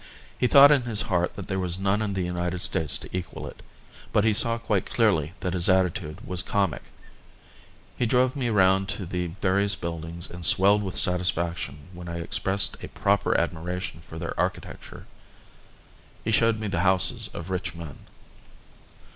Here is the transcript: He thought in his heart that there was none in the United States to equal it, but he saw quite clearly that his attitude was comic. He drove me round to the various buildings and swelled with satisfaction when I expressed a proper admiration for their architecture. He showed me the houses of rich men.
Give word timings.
He 0.35 0.47
thought 0.47 0.71
in 0.71 0.81
his 0.81 1.03
heart 1.13 1.35
that 1.35 1.47
there 1.47 1.59
was 1.59 1.77
none 1.77 2.01
in 2.01 2.13
the 2.15 2.23
United 2.23 2.63
States 2.63 2.97
to 2.97 3.09
equal 3.15 3.45
it, 3.47 3.61
but 4.11 4.23
he 4.23 4.33
saw 4.33 4.57
quite 4.57 4.89
clearly 4.89 5.33
that 5.41 5.53
his 5.53 5.69
attitude 5.69 6.25
was 6.27 6.41
comic. 6.41 6.81
He 7.95 8.07
drove 8.07 8.35
me 8.35 8.49
round 8.49 8.89
to 8.89 9.05
the 9.05 9.27
various 9.27 9.75
buildings 9.75 10.27
and 10.27 10.43
swelled 10.43 10.81
with 10.81 10.97
satisfaction 10.97 11.89
when 11.93 12.09
I 12.09 12.17
expressed 12.21 12.77
a 12.83 12.87
proper 12.89 13.39
admiration 13.39 13.99
for 14.01 14.17
their 14.17 14.33
architecture. 14.39 15.05
He 16.23 16.31
showed 16.31 16.57
me 16.57 16.67
the 16.67 16.79
houses 16.79 17.27
of 17.35 17.51
rich 17.51 17.75
men. 17.75 17.99